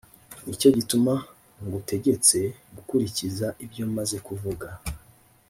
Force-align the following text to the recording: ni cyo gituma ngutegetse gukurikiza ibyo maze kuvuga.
ni 0.45 0.55
cyo 0.59 0.69
gituma 0.77 1.13
ngutegetse 1.65 2.39
gukurikiza 2.75 3.47
ibyo 3.65 3.83
maze 3.95 4.17
kuvuga. 4.27 4.67